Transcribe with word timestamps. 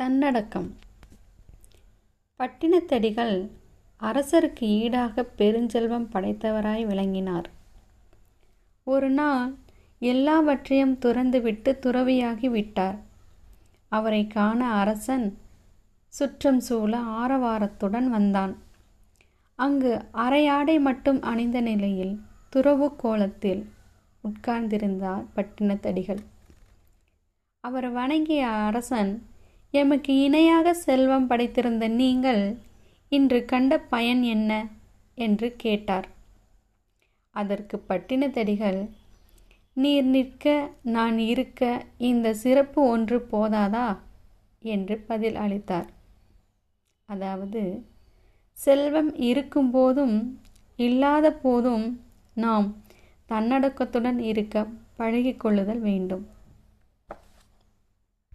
தன்னடக்கம். 0.00 0.76
பட்டினத்தடிகள் 2.38 3.48
அரசருக்கு 4.00 4.60
ஈடாக 4.60 5.26
பெருஞ்செல்வம் 5.38 6.06
படைத்தவராய் 6.12 6.86
விளங்கினார். 6.86 7.50
ஒரு 8.84 9.10
நாள் 9.10 9.54
எல்லாவற்றையும் 9.98 10.98
துறந்துவிட்டு 10.98 11.78
துறவியாகி 11.78 12.48
விட்டார். 12.48 12.98
அவரை 13.88 14.26
காண 14.26 14.72
அரசன் 14.72 15.38
சுற்றம் 16.08 16.60
சூழ 16.60 17.00
ஆரவாரத்துடன் 17.00 18.06
வந்தான். 18.06 18.62
அங்கு 19.54 20.04
அரையாடை 20.12 20.78
மட்டும் 20.78 21.22
அணிந்த 21.22 21.60
நிலையில் 21.60 22.20
துறவு 22.48 22.96
கோலத்தில் 22.96 23.72
உட்கார்ந்திருந்தார் 24.24 25.24
பட்டினத்தடிகள். 25.36 26.22
அவர் 27.60 27.90
வணங்கிய 27.90 28.46
அரசன் 28.46 29.26
எமக்கு 29.70 30.20
இணையாக 30.20 30.74
செல்வம் 30.74 31.26
படைத்திருந்த 31.26 31.88
நீங்கள் 31.88 32.56
இன்று 33.08 33.44
கண்ட 33.44 33.78
பயன் 33.78 34.22
என்ன? 34.22 34.66
என்று 35.14 35.54
கேட்டார். 35.56 36.08
அதற்கு 37.30 37.84
பட்டினத்தடிகள் 37.88 38.88
நீர் 39.72 40.04
நிற்க 40.04 40.70
நான் 40.82 41.18
இருக்க 41.18 41.84
இந்த 41.98 42.34
சிறப்பு 42.34 42.82
ஒன்று 42.82 43.26
போதாதா 43.32 43.98
என்று 44.62 44.98
பதில் 44.98 45.34
அளித்தார். 45.34 45.86
அதாவது 47.06 47.84
செல்வம் 48.52 49.14
இருக்கும்போதும் 49.14 50.16
இல்லாத 50.76 51.32
போதும் 51.32 51.86
நாம் 52.34 52.82
தன்னடக்கத்துடன் 53.30 54.18
இருக்க 54.18 54.66
பழகிக்கொள்ளுதல் 54.98 55.78
வேண்டும். 55.78 56.24